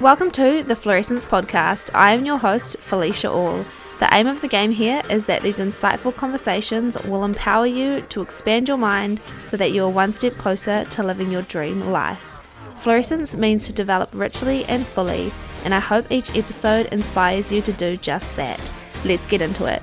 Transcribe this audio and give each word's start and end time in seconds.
Welcome 0.00 0.30
to 0.30 0.62
the 0.62 0.76
Fluorescence 0.76 1.26
Podcast. 1.26 1.90
I 1.94 2.12
am 2.12 2.24
your 2.24 2.38
host, 2.38 2.78
Felicia 2.78 3.30
All. 3.30 3.64
The 3.98 4.08
aim 4.12 4.26
of 4.26 4.40
the 4.40 4.48
game 4.48 4.70
here 4.70 5.02
is 5.10 5.26
that 5.26 5.42
these 5.42 5.58
insightful 5.58 6.16
conversations 6.16 6.98
will 7.02 7.24
empower 7.24 7.66
you 7.66 8.00
to 8.08 8.22
expand 8.22 8.66
your 8.66 8.78
mind 8.78 9.20
so 9.44 9.56
that 9.56 9.72
you 9.72 9.84
are 9.84 9.90
one 9.90 10.12
step 10.12 10.34
closer 10.34 10.84
to 10.86 11.02
living 11.02 11.30
your 11.30 11.42
dream 11.42 11.80
life. 11.90 12.32
Fluorescence 12.76 13.36
means 13.36 13.66
to 13.66 13.72
develop 13.72 14.08
richly 14.14 14.64
and 14.64 14.86
fully, 14.86 15.32
and 15.64 15.74
I 15.74 15.80
hope 15.80 16.10
each 16.10 16.34
episode 16.36 16.86
inspires 16.86 17.52
you 17.52 17.60
to 17.62 17.72
do 17.74 17.98
just 17.98 18.34
that. 18.36 18.70
Let's 19.04 19.26
get 19.26 19.42
into 19.42 19.66
it. 19.66 19.82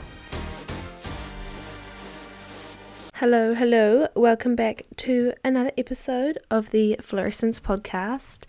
Hello, 3.13 3.55
hello. 3.55 4.07
Welcome 4.15 4.55
back 4.55 4.83
to 4.97 5.33
another 5.43 5.71
episode 5.77 6.37
of 6.51 6.69
the 6.71 6.97
Fluorescence 7.01 7.59
Podcast. 7.59 8.45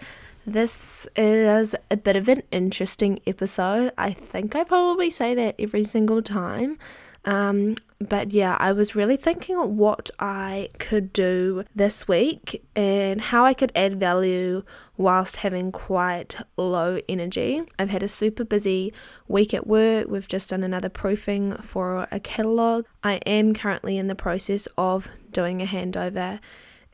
This 0.48 1.06
is 1.14 1.76
a 1.90 1.96
bit 1.98 2.16
of 2.16 2.26
an 2.26 2.42
interesting 2.50 3.18
episode. 3.26 3.92
I 3.98 4.14
think 4.14 4.56
I 4.56 4.64
probably 4.64 5.10
say 5.10 5.34
that 5.34 5.56
every 5.58 5.84
single 5.84 6.22
time. 6.22 6.78
Um, 7.26 7.74
but 8.00 8.32
yeah, 8.32 8.56
I 8.58 8.72
was 8.72 8.96
really 8.96 9.18
thinking 9.18 9.76
what 9.76 10.08
I 10.18 10.70
could 10.78 11.12
do 11.12 11.64
this 11.74 12.08
week 12.08 12.64
and 12.74 13.20
how 13.20 13.44
I 13.44 13.52
could 13.52 13.72
add 13.74 14.00
value 14.00 14.62
whilst 14.96 15.36
having 15.36 15.70
quite 15.70 16.38
low 16.56 16.98
energy. 17.10 17.60
I've 17.78 17.90
had 17.90 18.02
a 18.02 18.08
super 18.08 18.44
busy 18.44 18.94
week 19.26 19.52
at 19.52 19.66
work. 19.66 20.08
We've 20.08 20.26
just 20.26 20.48
done 20.48 20.64
another 20.64 20.88
proofing 20.88 21.56
for 21.56 22.08
a 22.10 22.18
catalogue. 22.18 22.86
I 23.04 23.16
am 23.26 23.52
currently 23.52 23.98
in 23.98 24.06
the 24.06 24.14
process 24.14 24.66
of 24.78 25.10
doing 25.30 25.60
a 25.60 25.66
handover 25.66 26.40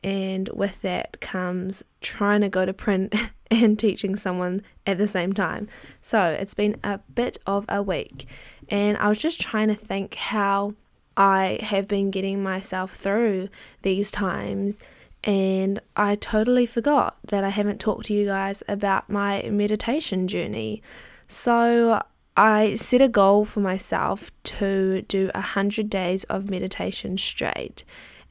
and 0.05 0.49
with 0.53 0.83
that 0.83 1.19
comes 1.19 1.83
trying 1.99 2.41
to 2.41 2.47
go 2.47 2.63
to 2.63 2.73
print 2.73 3.15
and 3.63 3.77
teaching 3.77 4.15
someone 4.15 4.61
at 4.85 4.97
the 4.97 5.07
same 5.07 5.33
time. 5.33 5.67
So 6.01 6.21
it's 6.29 6.53
been 6.53 6.77
a 6.83 6.99
bit 7.13 7.37
of 7.45 7.65
a 7.69 7.81
week, 7.81 8.27
and 8.69 8.97
I 8.97 9.09
was 9.09 9.19
just 9.19 9.41
trying 9.41 9.67
to 9.69 9.75
think 9.75 10.15
how 10.15 10.73
I 11.17 11.59
have 11.61 11.87
been 11.87 12.11
getting 12.11 12.43
myself 12.43 12.93
through 12.93 13.49
these 13.81 14.11
times. 14.11 14.79
And 15.23 15.79
I 15.95 16.15
totally 16.15 16.67
forgot 16.67 17.17
that 17.29 17.43
I 17.43 17.49
haven't 17.49 17.79
talked 17.79 18.05
to 18.05 18.13
you 18.13 18.25
guys 18.27 18.61
about 18.67 19.09
my 19.09 19.41
meditation 19.49 20.27
journey. 20.27 20.83
So 21.27 22.03
I 22.37 22.75
set 22.75 23.01
a 23.01 23.07
goal 23.07 23.43
for 23.45 23.59
myself 23.59 24.29
to 24.43 25.01
do 25.03 25.31
a 25.33 25.39
100 25.39 25.89
days 25.89 26.25
of 26.25 26.49
meditation 26.49 27.17
straight 27.17 27.83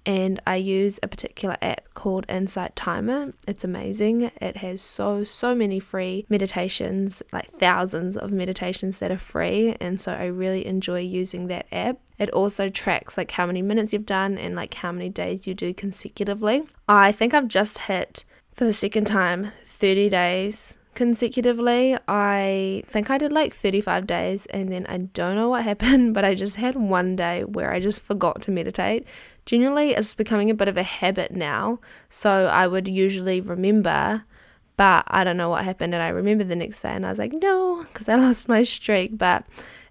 and 0.07 0.41
I 0.47 0.57
use 0.57 0.99
a 1.03 1.09
particular 1.09 1.57
app 1.63 1.93
called 1.95 2.27
Insight 2.29 2.77
Timer. 2.77 3.33
It's 3.47 3.65
amazing. 3.65 4.31
It 4.41 4.59
has 4.59 4.83
so, 4.83 5.25
so 5.25 5.55
many 5.55 5.81
free 5.81 6.27
meditations, 6.29 7.23
like 7.33 7.51
thousands 7.51 8.17
of 8.17 8.33
meditations 8.33 8.99
that 8.99 9.11
are 9.11 9.19
free, 9.19 9.77
and 9.81 10.01
so 10.01 10.13
I 10.13 10.27
really 10.27 10.67
enjoy 10.67 11.01
using 11.01 11.47
that 11.49 11.67
app. 11.73 11.99
It 12.19 12.31
also 12.31 12.69
tracks 12.69 13.17
like 13.17 13.33
how 13.33 13.47
many 13.47 13.63
minutes 13.63 13.93
you've 13.93 14.07
done 14.07 14.39
and 14.39 14.55
like 14.55 14.75
how 14.75 14.93
many 14.93 15.09
days 15.09 15.47
you 15.47 15.55
do 15.55 15.75
consecutively. 15.75 16.63
I 16.89 17.13
think 17.13 17.35
I've 17.35 17.49
just 17.49 17.79
hit 17.79 18.25
for 18.53 18.65
the 18.65 18.73
second 18.73 19.07
time 19.07 19.51
30 19.65 20.11
days 20.11 20.77
consecutively. 20.95 21.97
I 22.09 22.83
think 22.87 23.11
I 23.11 23.19
did 23.19 23.33
like 23.33 23.55
35 23.55 24.07
days 24.07 24.47
and 24.47 24.71
then 24.71 24.87
I 24.87 24.99
don't 24.99 25.37
know 25.37 25.49
what 25.49 25.65
happened, 25.73 26.15
but 26.15 26.25
I 26.25 26.35
just 26.35 26.57
had 26.57 26.77
one 26.77 27.17
day 27.17 27.45
where 27.45 27.73
I 27.73 27.81
just 27.81 28.03
forgot 28.03 28.43
to 28.43 28.51
meditate. 28.51 29.07
Generally, 29.47 29.91
it's 29.93 30.15
becoming 30.15 30.51
a 30.51 30.55
bit 30.55 30.69
of 30.69 30.77
a 30.77 30.83
habit 30.83 31.33
now, 31.33 31.79
so 32.09 32.47
I 32.47 32.67
would 32.67 32.89
usually 32.89 33.43
remember, 33.43 34.25
but 34.77 35.05
I 35.07 35.23
don't 35.23 35.37
know 35.37 35.51
what 35.51 35.65
happened. 35.65 35.93
And 35.95 36.03
I 36.03 36.09
remember 36.09 36.45
the 36.45 36.57
next 36.57 36.81
day 36.81 36.91
and 36.91 37.05
I 37.05 37.11
was 37.11 37.19
like, 37.19 37.33
no, 37.35 37.85
because 37.85 38.09
I 38.09 38.15
lost 38.27 38.49
my 38.49 38.63
streak. 38.63 39.19
But 39.19 39.47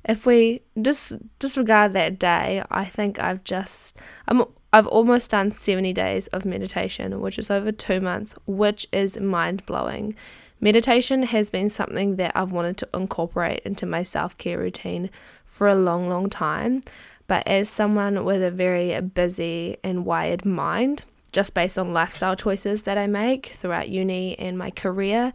if 0.06 0.26
we 0.26 0.62
just 0.82 1.14
disregard 1.40 1.94
that 1.94 2.20
day, 2.20 2.64
I 2.70 2.86
think 2.86 3.20
I've 3.20 3.44
just, 3.44 3.98
I'm, 4.28 4.44
I've 4.72 4.88
almost 4.88 5.32
done 5.32 5.52
70 5.52 5.94
days 5.94 6.28
of 6.28 6.46
meditation, 6.46 7.22
which 7.22 7.40
is 7.40 7.50
over 7.50 7.72
two 7.72 8.02
months, 8.02 8.36
which 8.46 8.88
is 8.92 9.20
mind 9.20 9.66
blowing. 9.66 10.16
Meditation 10.60 11.24
has 11.24 11.50
been 11.50 11.70
something 11.70 12.16
that 12.18 12.32
I've 12.36 12.52
wanted 12.52 12.78
to 12.78 12.90
incorporate 12.94 13.62
into 13.66 13.86
my 13.86 14.04
self 14.04 14.38
care 14.38 14.58
routine 14.58 15.10
for 15.46 15.68
a 15.68 15.76
long, 15.76 16.08
long 16.10 16.30
time. 16.30 16.84
But 17.28 17.48
as 17.48 17.70
someone 17.70 18.26
with 18.26 18.44
a 18.44 18.52
very 18.52 19.00
busy 19.02 19.78
and 19.84 20.06
wired 20.06 20.46
mind, 20.46 21.04
just 21.32 21.54
based 21.54 21.80
on 21.80 21.94
lifestyle 21.94 22.36
choices 22.36 22.84
that 22.84 22.98
I 22.98 23.08
make 23.08 23.48
throughout 23.48 23.90
uni 23.90 24.38
and 24.38 24.58
my 24.58 24.72
career, 24.72 25.34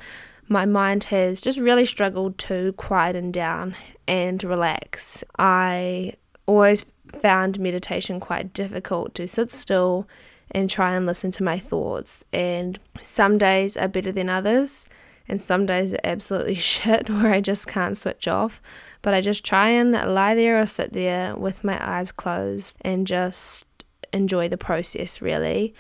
my 0.48 0.64
mind 0.64 1.04
has 1.04 1.40
just 1.40 1.58
really 1.58 1.86
struggled 1.86 2.38
to 2.38 2.72
quieten 2.74 3.30
down 3.30 3.74
and 4.06 4.42
relax. 4.42 5.22
I 5.38 6.14
always 6.46 6.86
found 7.20 7.60
meditation 7.60 8.20
quite 8.20 8.52
difficult 8.52 9.14
to 9.14 9.28
sit 9.28 9.50
still 9.50 10.08
and 10.50 10.70
try 10.70 10.94
and 10.94 11.06
listen 11.06 11.30
to 11.32 11.42
my 11.42 11.58
thoughts. 11.58 12.24
And 12.32 12.78
some 13.00 13.38
days 13.38 13.76
are 13.76 13.88
better 13.88 14.12
than 14.12 14.30
others 14.30 14.86
and 15.28 15.40
some 15.40 15.66
days 15.66 15.92
are 15.92 16.00
absolutely 16.04 16.54
shit 16.72 17.08
where 17.10 17.32
I 17.32 17.40
just 17.40 17.66
can't 17.66 17.96
switch 17.96 18.26
off. 18.26 18.62
But 19.02 19.14
I 19.14 19.20
just 19.20 19.44
try 19.44 19.68
and 19.68 19.92
lie 19.92 20.34
there 20.34 20.60
or 20.60 20.66
sit 20.66 20.92
there 20.92 21.36
with 21.36 21.64
my 21.64 21.78
eyes 21.80 22.10
closed 22.10 22.76
and 22.80 23.06
just 23.06 23.66
enjoy 24.12 24.48
the 24.48 24.56
process 24.56 25.20
really. 25.20 25.74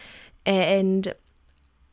And 0.44 1.14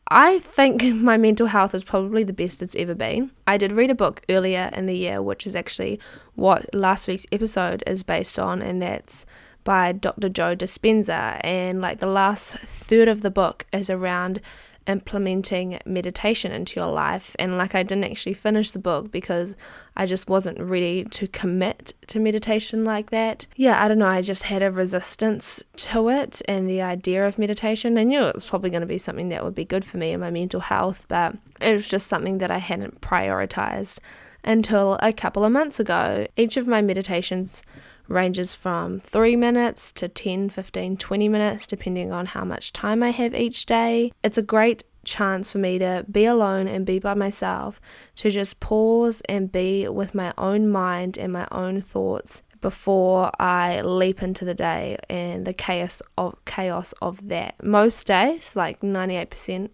I 0.09 0.39
think 0.39 0.83
my 0.95 1.17
mental 1.17 1.47
health 1.47 1.73
is 1.73 1.83
probably 1.83 2.23
the 2.23 2.33
best 2.33 2.61
it's 2.61 2.75
ever 2.75 2.95
been. 2.95 3.31
I 3.47 3.57
did 3.57 3.71
read 3.71 3.91
a 3.91 3.95
book 3.95 4.21
earlier 4.29 4.69
in 4.73 4.85
the 4.85 4.97
year, 4.97 5.21
which 5.21 5.47
is 5.47 5.55
actually 5.55 5.99
what 6.35 6.73
last 6.73 7.07
week's 7.07 7.25
episode 7.31 7.83
is 7.87 8.03
based 8.03 8.37
on, 8.37 8.61
and 8.61 8.81
that's 8.81 9.25
by 9.63 9.91
Dr. 9.91 10.29
Joe 10.29 10.55
Dispenza. 10.55 11.41
And 11.43 11.81
like 11.81 11.99
the 11.99 12.07
last 12.07 12.57
third 12.57 13.07
of 13.07 13.21
the 13.21 13.31
book 13.31 13.65
is 13.73 13.89
around 13.89 14.41
implementing 14.87 15.79
meditation 15.85 16.51
into 16.51 16.79
your 16.79 16.91
life. 16.91 17.35
And 17.39 17.57
like, 17.57 17.75
I 17.75 17.83
didn't 17.83 18.05
actually 18.05 18.33
finish 18.33 18.71
the 18.71 18.79
book 18.79 19.11
because 19.11 19.55
I 19.95 20.05
just 20.05 20.27
wasn't 20.27 20.59
ready 20.59 21.05
to 21.05 21.27
commit 21.27 21.93
to 22.07 22.19
meditation 22.19 22.83
like 22.83 23.09
that. 23.11 23.47
Yeah, 23.55 23.83
I 23.83 23.87
don't 23.87 23.99
know. 23.99 24.07
I 24.07 24.21
just 24.21 24.43
had 24.43 24.61
a 24.61 24.71
resistance 24.71 25.63
to 25.77 26.09
it 26.09 26.41
and 26.47 26.69
the 26.69 26.81
idea 26.81 27.25
of 27.25 27.39
meditation. 27.39 27.97
I 27.97 28.03
knew 28.03 28.23
it 28.23 28.35
was 28.35 28.45
probably 28.45 28.69
going 28.69 28.81
to 28.81 28.87
be 28.87 28.97
something 28.97 29.29
that 29.29 29.43
would 29.43 29.55
be 29.55 29.65
good 29.65 29.85
for 29.85 29.97
me 29.97 30.11
and 30.11 30.21
my 30.21 30.31
mental 30.31 30.61
health, 30.61 31.05
but 31.07 31.35
it 31.61 31.73
was 31.73 31.87
just 31.87 32.07
something 32.07 32.37
that 32.39 32.51
I 32.51 32.57
hadn't 32.57 33.01
prioritized 33.01 33.99
until 34.43 34.99
a 35.01 35.11
couple 35.11 35.43
of 35.43 35.51
months 35.51 35.79
ago. 35.79 36.27
Each 36.37 36.57
of 36.57 36.67
my 36.67 36.81
meditations 36.81 37.63
ranges 38.07 38.53
from 38.53 38.99
3 38.99 39.35
minutes 39.35 39.91
to 39.93 40.07
10, 40.07 40.49
15, 40.49 40.97
20 40.97 41.29
minutes, 41.29 41.67
depending 41.67 42.11
on 42.11 42.27
how 42.27 42.43
much 42.43 42.73
time 42.73 43.03
I 43.03 43.09
have 43.09 43.33
each 43.33 43.65
day. 43.65 44.11
It's 44.23 44.37
a 44.37 44.43
great 44.43 44.83
chance 45.03 45.51
for 45.51 45.59
me 45.59 45.77
to 45.79 46.05
be 46.11 46.25
alone 46.25 46.67
and 46.67 46.85
be 46.85 46.99
by 46.99 47.13
myself, 47.13 47.79
to 48.15 48.29
just 48.29 48.59
pause 48.59 49.21
and 49.29 49.51
be 49.51 49.87
with 49.87 50.15
my 50.15 50.33
own 50.37 50.69
mind 50.69 51.17
and 51.17 51.31
my 51.31 51.47
own 51.51 51.79
thoughts 51.81 52.41
before 52.61 53.29
I 53.39 53.81
leap 53.81 54.23
into 54.23 54.43
the 54.43 54.55
day 54.55 54.97
and 55.07 55.45
the 55.45 55.53
chaos 55.53 56.01
of 56.17 56.43
chaos 56.45 56.93
of 57.01 57.27
that. 57.27 57.63
Most 57.63 58.07
days, 58.07 58.55
like 58.55 58.81
98% 58.81 59.69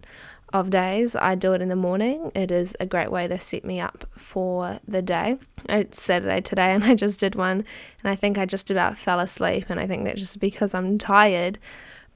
of 0.53 0.69
days. 0.69 1.15
I 1.15 1.35
do 1.35 1.53
it 1.53 1.61
in 1.61 1.69
the 1.69 1.75
morning. 1.75 2.31
It 2.35 2.51
is 2.51 2.75
a 2.79 2.85
great 2.85 3.11
way 3.11 3.27
to 3.27 3.37
set 3.37 3.63
me 3.63 3.79
up 3.79 4.05
for 4.15 4.79
the 4.87 5.01
day. 5.01 5.37
It's 5.69 6.01
Saturday 6.01 6.41
today 6.41 6.71
and 6.73 6.83
I 6.83 6.95
just 6.95 7.19
did 7.19 7.35
one 7.35 7.65
and 8.03 8.11
I 8.11 8.15
think 8.15 8.37
I 8.37 8.45
just 8.45 8.71
about 8.71 8.97
fell 8.97 9.19
asleep 9.19 9.65
and 9.69 9.79
I 9.79 9.87
think 9.87 10.05
that's 10.05 10.19
just 10.19 10.39
because 10.39 10.73
I'm 10.73 10.97
tired. 10.97 11.59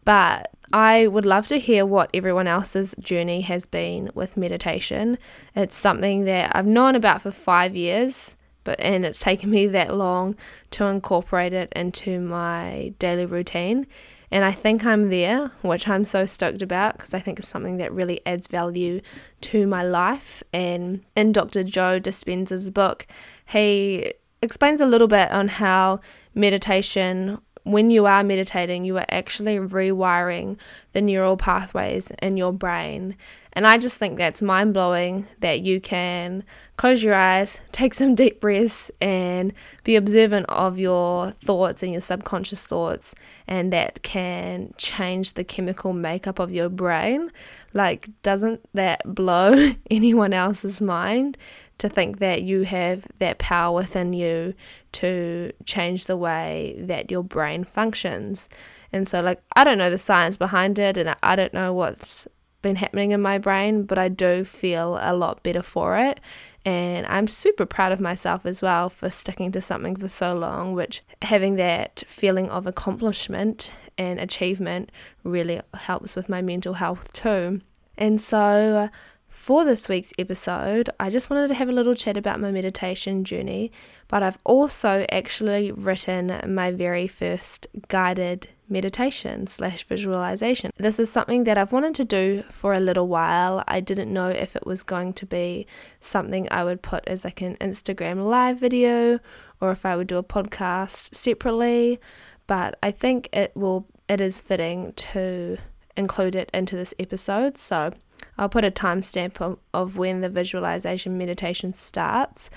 But 0.04 0.52
I 0.72 1.08
would 1.08 1.26
love 1.26 1.48
to 1.48 1.58
hear 1.58 1.86
what 1.86 2.10
everyone 2.14 2.48
else's 2.48 2.96
journey 3.00 3.42
has 3.42 3.66
been 3.66 4.12
with 4.14 4.38
meditation. 4.38 5.18
It's 5.56 5.76
something 5.76 6.26
that 6.26 6.56
I've 6.56 6.68
known 6.68 6.96
about 6.96 7.24
for 7.24 7.32
5 7.32 7.76
years, 7.76 8.36
but 8.66 8.80
and 8.82 9.06
it's 9.06 9.20
taken 9.20 9.50
me 9.50 9.68
that 9.68 9.96
long 9.96 10.36
to 10.72 10.84
incorporate 10.86 11.54
it 11.54 11.72
into 11.74 12.20
my 12.20 12.94
daily 13.00 13.26
routine 13.26 13.88
and 14.32 14.44
I 14.44 14.52
think 14.52 14.86
I'm 14.86 15.10
there, 15.10 15.52
which 15.62 15.88
I'm 15.88 16.04
so 16.04 16.26
stoked 16.26 16.62
about 16.62 16.98
because 16.98 17.14
I 17.14 17.20
think 17.20 17.40
it's 17.40 17.48
something 17.48 17.78
that 17.78 17.94
really 17.94 18.20
adds 18.26 18.48
value 18.48 19.02
to 19.42 19.68
my 19.68 19.84
life. 19.84 20.44
And 20.52 21.06
in 21.16 21.32
Dr. 21.32 21.64
Joe 21.64 22.00
Dispenza's 22.00 22.70
book, 22.70 23.08
he 23.46 24.14
explains 24.42 24.82
a 24.82 24.86
little 24.86 25.08
bit 25.08 25.32
on 25.32 25.48
how 25.48 26.02
meditation 26.34 27.40
when 27.64 27.90
you 27.90 28.06
are 28.06 28.24
meditating, 28.24 28.86
you 28.86 28.96
are 28.98 29.08
actually 29.10 29.56
rewiring 29.56 30.58
the 30.92 31.02
neural 31.02 31.36
pathways 31.36 32.12
in 32.22 32.38
your 32.38 32.54
brain. 32.54 33.16
And 33.56 33.66
I 33.66 33.78
just 33.78 33.98
think 33.98 34.18
that's 34.18 34.42
mind 34.42 34.74
blowing 34.74 35.28
that 35.40 35.62
you 35.62 35.80
can 35.80 36.44
close 36.76 37.02
your 37.02 37.14
eyes, 37.14 37.62
take 37.72 37.94
some 37.94 38.14
deep 38.14 38.42
breaths, 38.42 38.92
and 39.00 39.54
be 39.86 39.96
observant 39.96 40.46
of 40.50 40.78
your 40.78 41.32
thoughts 41.32 41.82
and 41.82 41.94
your 41.94 42.02
subconscious 42.02 42.68
thoughts, 42.68 43.16
and 43.48 43.72
that 43.72 44.04
can 44.04 44.74
change 44.78 45.34
the 45.34 45.46
chemical 45.46 45.94
makeup 45.94 46.38
of 46.38 46.52
your 46.52 46.68
brain. 46.68 47.32
Like, 47.74 48.10
doesn't 48.24 48.60
that 48.74 49.02
blow 49.06 49.72
anyone 49.90 50.34
else's 50.34 50.82
mind 50.82 51.38
to 51.78 51.88
think 51.88 52.20
that 52.20 52.42
you 52.42 52.64
have 52.64 53.08
that 53.20 53.38
power 53.38 53.74
within 53.74 54.12
you 54.12 54.54
to 54.94 55.52
change 55.64 56.06
the 56.06 56.18
way 56.18 56.76
that 56.80 57.10
your 57.10 57.24
brain 57.24 57.64
functions? 57.64 58.50
And 58.92 59.08
so, 59.08 59.22
like, 59.22 59.42
I 59.56 59.64
don't 59.64 59.78
know 59.78 59.90
the 59.90 59.98
science 59.98 60.36
behind 60.36 60.78
it, 60.78 60.98
and 60.98 61.16
I 61.24 61.38
don't 61.38 61.54
know 61.54 61.74
what's 61.74 62.28
been 62.66 62.76
happening 62.78 63.12
in 63.12 63.22
my 63.22 63.38
brain, 63.38 63.84
but 63.84 64.00
I 64.00 64.10
do 64.10 64.44
feel 64.44 64.98
a 65.00 65.14
lot 65.14 65.44
better 65.44 65.62
for 65.62 65.98
it. 65.98 66.20
And 66.66 67.06
I'm 67.06 67.28
super 67.28 67.64
proud 67.68 67.92
of 67.92 68.02
myself 68.02 68.44
as 68.44 68.60
well 68.60 68.90
for 68.90 69.12
sticking 69.12 69.52
to 69.52 69.62
something 69.62 69.96
for 69.96 70.08
so 70.08 70.34
long, 70.34 70.74
which 70.74 71.04
having 71.22 71.58
that 71.58 72.04
feeling 72.08 72.50
of 72.50 72.66
accomplishment 72.66 73.72
and 74.00 74.20
achievement 74.20 74.92
really 75.24 75.62
helps 75.76 76.16
with 76.16 76.28
my 76.28 76.42
mental 76.42 76.74
health 76.74 77.14
too. 77.14 77.62
And 78.00 78.20
so, 78.20 78.90
for 79.28 79.64
this 79.64 79.88
week's 79.88 80.14
episode, 80.18 80.90
I 81.00 81.12
just 81.12 81.30
wanted 81.30 81.50
to 81.50 81.54
have 81.54 81.70
a 81.70 81.74
little 81.74 81.94
chat 81.94 82.18
about 82.18 82.40
my 82.40 82.50
meditation 82.50 83.24
journey, 83.24 83.72
but 84.08 84.24
I've 84.24 84.40
also 84.44 85.06
actually 85.12 85.72
written 85.72 86.42
my 86.48 86.72
very 86.72 87.08
first 87.08 87.68
guided 87.90 88.48
meditation 88.70 89.48
slash 89.48 89.84
visualization. 89.84 90.72
This 90.78 91.00
is 91.00 91.12
something 91.12 91.44
that 91.44 91.58
I've 91.58 91.72
wanted 91.72 91.96
to 91.96 92.06
do 92.06 92.44
for 92.50 92.74
a 92.74 92.80
little 92.80 93.08
while. 93.08 93.64
I 93.68 93.80
didn't 93.80 94.12
know 94.12 94.30
if 94.30 94.56
it 94.56 94.66
was 94.66 94.84
going 94.84 95.14
to 95.14 95.26
be 95.26 95.68
something 96.00 96.48
I 96.52 96.64
would 96.64 96.82
put 96.82 97.08
as 97.08 97.24
like 97.24 97.42
an 97.42 97.56
Instagram 97.58 98.26
live 98.26 98.60
video 98.60 99.20
or 99.62 99.72
if 99.72 99.86
I 99.86 99.96
would 99.96 100.08
do 100.08 100.18
a 100.18 100.24
podcast 100.24 101.16
separately, 101.16 102.00
but 102.48 102.78
I 102.84 102.92
think 102.92 103.30
it 103.34 103.52
will 103.56 103.88
it 104.08 104.22
is 104.22 104.42
fitting 104.42 104.94
to 104.94 105.58
include 105.98 106.36
it 106.36 106.50
into 106.54 106.76
this 106.76 106.94
episode. 107.00 107.58
So 107.58 107.92
I'll 108.38 108.50
put 108.50 108.66
a 108.66 108.72
timestamp 108.72 109.42
of, 109.42 109.58
of 109.74 109.98
when 109.98 110.22
the 110.22 110.30
visualization 110.30 111.18
meditation 111.18 111.74
starts. 111.74 112.50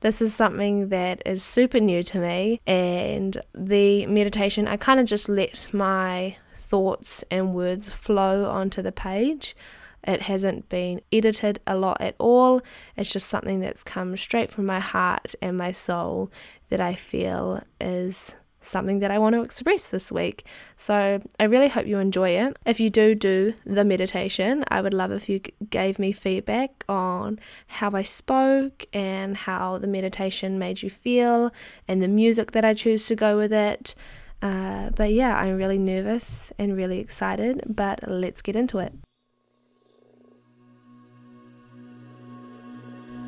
This 0.00 0.20
is 0.20 0.34
something 0.34 0.90
that 0.90 1.22
is 1.24 1.42
super 1.42 1.80
new 1.80 2.02
to 2.04 2.18
me, 2.18 2.60
and 2.66 3.36
the 3.54 4.06
meditation, 4.06 4.68
I 4.68 4.76
kind 4.76 5.00
of 5.00 5.06
just 5.06 5.28
let 5.28 5.68
my 5.72 6.36
thoughts 6.54 7.24
and 7.30 7.54
words 7.54 7.92
flow 7.92 8.44
onto 8.44 8.82
the 8.82 8.92
page. 8.92 9.56
It 10.04 10.22
hasn't 10.22 10.68
been 10.68 11.00
edited 11.12 11.60
a 11.66 11.76
lot 11.76 12.00
at 12.00 12.14
all. 12.18 12.60
It's 12.96 13.10
just 13.10 13.28
something 13.28 13.60
that's 13.60 13.82
come 13.82 14.16
straight 14.16 14.50
from 14.50 14.66
my 14.66 14.80
heart 14.80 15.34
and 15.42 15.58
my 15.58 15.72
soul 15.72 16.30
that 16.68 16.80
I 16.80 16.94
feel 16.94 17.62
is 17.80 18.36
something 18.66 18.98
that 18.98 19.10
I 19.10 19.18
want 19.18 19.34
to 19.34 19.42
express 19.42 19.88
this 19.88 20.10
week. 20.10 20.46
So 20.76 21.22
I 21.38 21.44
really 21.44 21.68
hope 21.68 21.86
you 21.86 21.98
enjoy 21.98 22.30
it. 22.30 22.56
If 22.66 22.80
you 22.80 22.90
do 22.90 23.14
do 23.14 23.54
the 23.64 23.84
meditation, 23.84 24.64
I 24.68 24.80
would 24.80 24.94
love 24.94 25.12
if 25.12 25.28
you 25.28 25.40
gave 25.70 25.98
me 25.98 26.12
feedback 26.12 26.84
on 26.88 27.38
how 27.66 27.90
I 27.92 28.02
spoke 28.02 28.86
and 28.92 29.36
how 29.36 29.78
the 29.78 29.86
meditation 29.86 30.58
made 30.58 30.82
you 30.82 30.90
feel 30.90 31.52
and 31.88 32.02
the 32.02 32.08
music 32.08 32.52
that 32.52 32.64
I 32.64 32.74
choose 32.74 33.06
to 33.06 33.14
go 33.14 33.36
with 33.36 33.52
it. 33.52 33.94
Uh, 34.42 34.90
but 34.90 35.12
yeah, 35.12 35.38
I'm 35.38 35.56
really 35.56 35.78
nervous 35.78 36.52
and 36.58 36.76
really 36.76 36.98
excited, 36.98 37.62
but 37.66 38.00
let's 38.06 38.42
get 38.42 38.56
into 38.56 38.78
it. 38.78 38.92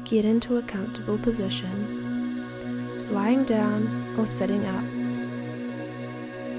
Get 0.05 0.25
into 0.25 0.57
a 0.57 0.63
comfortable 0.63 1.19
position, 1.19 3.13
lying 3.13 3.45
down 3.45 4.17
or 4.19 4.27
sitting 4.27 4.65
up 4.65 4.98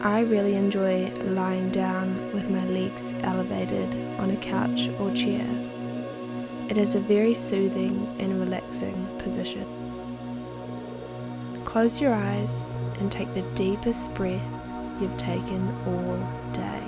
I 0.01 0.22
really 0.22 0.56
enjoy 0.56 1.12
lying 1.25 1.72
down 1.72 2.16
with 2.34 2.50
my 2.50 2.63
legs 2.68 3.13
elevated 3.22 3.90
on 4.18 4.31
a 4.31 4.38
couch 4.38 4.88
or 4.98 5.13
chair. 5.13 5.46
It 6.69 6.78
is 6.78 6.96
a 6.96 7.01
very 7.01 7.34
soothing 7.34 8.07
and 8.18 8.40
relaxing 8.40 9.07
position. 9.19 9.66
Close 11.66 12.00
your 12.00 12.13
eyes 12.13 12.78
and 13.01 13.12
take 13.12 13.34
the 13.34 13.42
deepest 13.56 14.13
breath 14.13 14.42
you've 15.01 15.18
taken 15.18 15.68
all 15.86 16.18
day. 16.54 16.81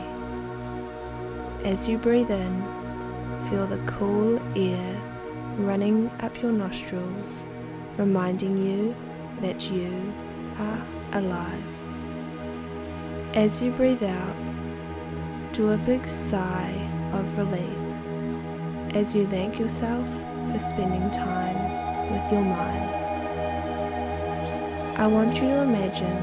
As 1.70 1.90
you 1.90 1.98
breathe 1.98 2.32
in, 2.32 2.64
feel 3.50 3.68
the 3.68 3.84
cool 3.88 4.40
air 4.58 5.02
running 5.58 6.10
up 6.22 6.42
your 6.42 6.54
nostrils, 6.54 7.48
reminding 7.98 8.58
you 8.58 8.96
that 9.42 9.70
you 9.70 10.14
are 10.58 10.82
alive. 11.12 11.71
As 13.36 13.62
you 13.62 13.72
breathe 13.72 14.04
out, 14.04 14.36
do 15.54 15.72
a 15.72 15.78
big 15.78 16.06
sigh 16.06 16.74
of 17.14 17.38
relief 17.38 17.78
as 18.94 19.16
you 19.16 19.26
thank 19.26 19.58
yourself 19.58 20.06
for 20.52 20.60
spending 20.60 21.10
time 21.12 21.56
with 22.12 22.30
your 22.30 22.42
mind. 22.42 22.90
I 25.00 25.08
want 25.08 25.36
you 25.36 25.44
to 25.44 25.62
imagine 25.62 26.20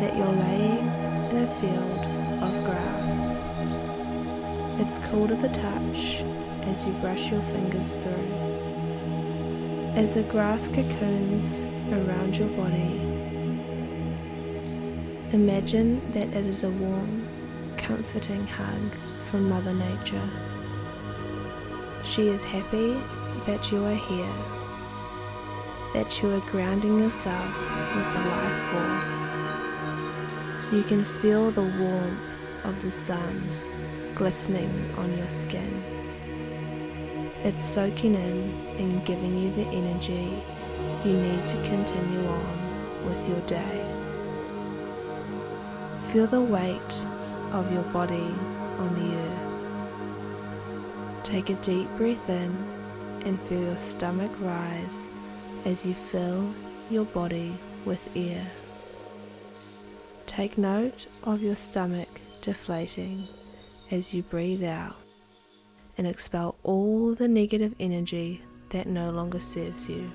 that 0.00 0.14
you're 0.18 0.26
laying 0.26 0.86
in 1.30 1.36
a 1.44 1.46
field 1.62 2.04
of 2.42 2.52
grass. 2.66 3.14
It's 4.82 4.98
cool 5.08 5.28
to 5.28 5.34
the 5.34 5.48
touch 5.48 6.22
as 6.66 6.84
you 6.84 6.92
brush 7.00 7.30
your 7.30 7.40
fingers 7.40 7.96
through. 7.96 8.32
As 9.96 10.12
the 10.12 10.24
grass 10.24 10.68
cocoons 10.68 11.62
around 11.90 12.36
your 12.36 12.48
body, 12.48 13.07
Imagine 15.34 16.00
that 16.12 16.28
it 16.28 16.46
is 16.46 16.64
a 16.64 16.70
warm, 16.70 17.28
comforting 17.76 18.46
hug 18.46 18.94
from 19.24 19.46
Mother 19.46 19.74
Nature. 19.74 20.26
She 22.02 22.28
is 22.28 22.44
happy 22.44 22.98
that 23.44 23.70
you 23.70 23.84
are 23.84 23.94
here, 23.94 24.34
that 25.92 26.22
you 26.22 26.34
are 26.34 26.40
grounding 26.50 26.98
yourself 26.98 27.54
with 27.94 28.14
the 28.14 28.20
life 28.20 28.62
force. 28.72 29.36
You 30.72 30.82
can 30.84 31.04
feel 31.04 31.50
the 31.50 31.60
warmth 31.78 32.64
of 32.64 32.80
the 32.80 32.90
sun 32.90 33.50
glistening 34.14 34.70
on 34.96 35.14
your 35.18 35.28
skin. 35.28 35.82
It's 37.44 37.66
soaking 37.66 38.14
in 38.14 38.50
and 38.78 39.04
giving 39.04 39.36
you 39.36 39.52
the 39.52 39.68
energy 39.76 40.42
you 41.04 41.12
need 41.12 41.46
to 41.48 41.62
continue 41.64 42.26
on 42.26 43.06
with 43.06 43.28
your 43.28 43.40
day. 43.40 43.97
Feel 46.08 46.26
the 46.26 46.40
weight 46.40 47.06
of 47.52 47.70
your 47.70 47.82
body 47.84 48.34
on 48.78 48.94
the 48.94 49.14
earth. 49.14 49.48
Take 51.22 51.50
a 51.50 51.54
deep 51.56 51.86
breath 51.98 52.30
in 52.30 52.56
and 53.26 53.38
feel 53.42 53.60
your 53.60 53.76
stomach 53.76 54.30
rise 54.40 55.06
as 55.66 55.84
you 55.84 55.92
fill 55.92 56.50
your 56.88 57.04
body 57.04 57.54
with 57.84 58.08
air. 58.16 58.46
Take 60.24 60.56
note 60.56 61.06
of 61.24 61.42
your 61.42 61.56
stomach 61.56 62.08
deflating 62.40 63.28
as 63.90 64.14
you 64.14 64.22
breathe 64.22 64.64
out 64.64 64.96
and 65.98 66.06
expel 66.06 66.54
all 66.62 67.14
the 67.14 67.28
negative 67.28 67.74
energy 67.78 68.40
that 68.70 68.86
no 68.86 69.10
longer 69.10 69.40
serves 69.40 69.90
you. 69.90 70.10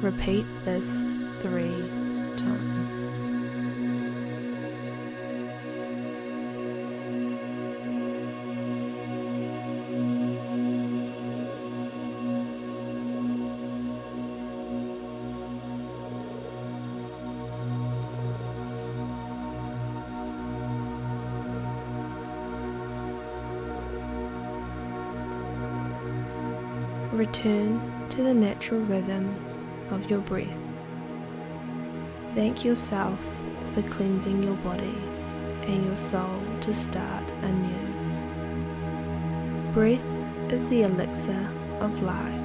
Repeat 0.00 0.46
this 0.64 1.02
three 1.40 1.84
times. 2.38 3.15
Return 27.16 27.80
to 28.10 28.22
the 28.22 28.34
natural 28.34 28.82
rhythm 28.82 29.34
of 29.90 30.10
your 30.10 30.20
breath. 30.20 30.52
Thank 32.34 32.62
yourself 32.62 33.18
for 33.72 33.80
cleansing 33.80 34.42
your 34.42 34.56
body 34.56 34.94
and 35.62 35.86
your 35.86 35.96
soul 35.96 36.42
to 36.60 36.74
start 36.74 37.24
anew. 37.40 37.88
Breath 39.72 40.52
is 40.52 40.68
the 40.68 40.82
elixir 40.82 41.48
of 41.80 42.02
life. 42.02 42.42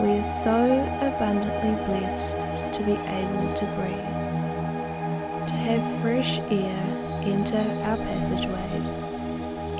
We 0.00 0.12
are 0.16 0.24
so 0.24 0.56
abundantly 1.02 1.74
blessed 1.84 2.38
to 2.76 2.82
be 2.82 2.92
able 2.92 3.54
to 3.56 3.66
breathe, 3.76 5.48
to 5.48 5.54
have 5.54 6.00
fresh 6.00 6.38
air 6.50 6.82
enter 7.26 7.58
our 7.82 7.98
passageways 7.98 9.02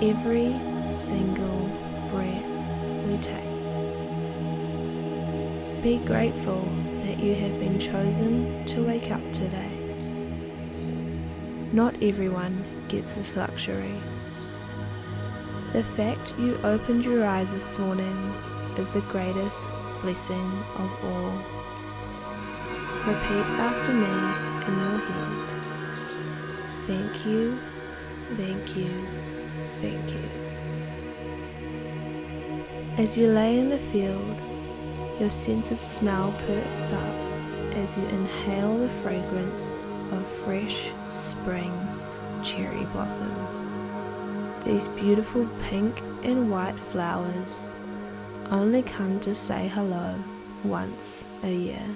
every 0.03 0.55
single 0.93 1.56
Be 5.87 5.99
grateful 5.99 6.63
that 7.05 7.21
you 7.21 7.37
have 7.37 7.61
been 7.61 7.79
chosen 7.79 8.67
to 8.67 8.83
wake 8.83 9.13
up 9.13 9.23
today. 9.33 9.71
Not 11.73 11.95
everyone 12.03 12.65
gets 12.89 13.15
this 13.15 13.37
luxury. 13.37 13.95
The 15.73 15.85
fact 15.85 16.37
you 16.41 16.59
opened 16.65 17.05
your 17.05 17.25
eyes 17.25 17.53
this 17.53 17.79
morning 17.79 18.17
is 18.77 18.95
the 18.95 19.01
greatest 19.03 19.69
blessing 20.03 20.51
of 20.75 21.05
all. 21.05 21.31
Repeat 23.07 23.47
after 23.63 23.93
me 23.93 24.11
in 24.67 24.81
your 24.81 24.99
head. 25.07 25.35
Thank 26.89 27.25
you, 27.25 27.61
thank 28.37 28.75
you, 28.77 28.91
thank 29.81 30.11
you. 30.11 30.29
As 32.99 33.17
you 33.17 33.29
lay 33.29 33.61
in 33.61 33.69
the 33.69 33.79
field, 33.79 34.56
your 35.19 35.31
sense 35.31 35.71
of 35.71 35.81
smell 35.81 36.35
perks 36.47 36.93
up 36.93 37.15
as 37.77 37.97
you 37.97 38.05
inhale 38.07 38.77
the 38.79 38.89
fragrance 38.89 39.71
of 40.13 40.27
fresh 40.27 40.91
spring 41.11 41.73
cherry 42.45 42.85
blossom. 42.93 43.33
These 44.65 44.89
beautiful 44.89 45.47
pink 45.65 46.01
and 46.25 46.51
white 46.51 46.75
flowers 46.75 47.73
only 48.51 48.83
come 48.83 49.21
to 49.21 49.35
say 49.35 49.69
hello 49.69 50.15
once 50.65 51.25
a 51.43 51.53
year. 51.53 51.87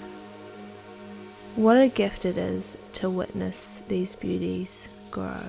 What 1.57 1.77
a 1.77 1.89
gift 1.89 2.25
it 2.25 2.39
is 2.39 2.79
to 2.95 3.11
witness 3.11 3.83
these 3.89 4.15
beauties 4.15 4.89
grow. 5.11 5.43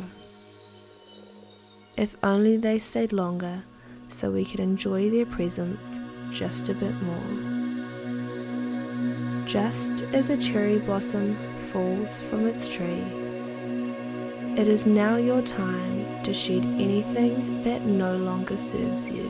If 1.96 2.16
only 2.24 2.58
they 2.58 2.80
stayed 2.80 3.14
longer 3.14 3.64
so 4.10 4.32
we 4.32 4.44
could 4.44 4.60
enjoy 4.60 5.10
their 5.10 5.26
presence 5.26 6.00
just 6.32 6.70
a 6.70 6.74
bit 6.74 6.94
more. 7.04 7.51
Just 9.52 10.04
as 10.14 10.30
a 10.30 10.38
cherry 10.38 10.80
blossom 10.80 11.36
falls 11.74 12.18
from 12.18 12.48
its 12.48 12.74
tree, 12.74 13.04
it 14.58 14.66
is 14.66 14.86
now 14.86 15.18
your 15.18 15.42
time 15.42 16.24
to 16.24 16.34
shed 16.34 16.64
anything 16.64 17.62
that 17.66 17.82
no 17.82 18.16
longer 18.16 18.56
serves 18.56 19.10
you. 19.10 19.30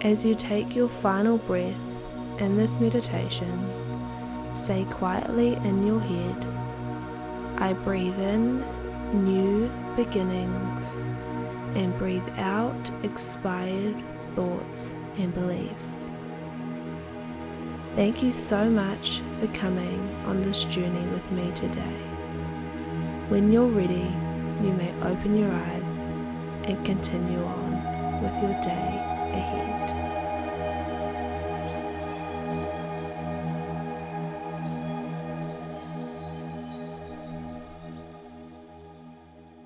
As 0.00 0.24
you 0.24 0.34
take 0.34 0.74
your 0.74 0.88
final 0.88 1.38
breath 1.38 1.78
in 2.40 2.56
this 2.56 2.80
meditation, 2.80 3.70
say 4.56 4.84
quietly 4.90 5.54
in 5.54 5.86
your 5.86 6.00
head, 6.00 6.46
I 7.58 7.74
breathe 7.84 8.18
in 8.18 8.64
new 9.24 9.70
beginnings 9.94 11.08
and 11.76 11.96
breathe 11.98 12.28
out 12.38 12.90
expired 13.04 13.94
thoughts 14.32 14.92
and 15.18 15.32
beliefs. 15.32 16.10
Thank 17.96 18.22
you 18.22 18.30
so 18.30 18.68
much 18.68 19.22
for 19.40 19.46
coming 19.58 20.14
on 20.26 20.42
this 20.42 20.64
journey 20.64 21.06
with 21.12 21.32
me 21.32 21.50
today. 21.52 21.96
When 23.30 23.50
you're 23.50 23.64
ready, 23.68 24.12
you 24.62 24.72
may 24.74 24.92
open 25.00 25.38
your 25.38 25.50
eyes 25.50 25.98
and 26.64 26.84
continue 26.84 27.42
on 27.42 28.22
with 28.22 28.42
your 28.42 28.62
day. 28.62 29.75